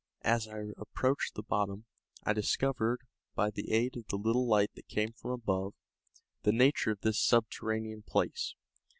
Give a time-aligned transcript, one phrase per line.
[0.23, 1.85] As I approached the bottom,
[2.23, 3.01] I discovered,
[3.35, 5.75] by the aid of the little light that came from above,
[6.41, 8.55] the nature of this subterranean place.